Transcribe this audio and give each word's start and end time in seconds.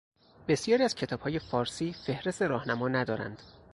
بسیاری 0.47 0.83
از 0.83 0.95
کتابهای 0.95 1.39
فارسی 1.39 1.93
فهرست 1.93 2.41
راهنما 2.41 2.87
ندارند. 2.87 3.41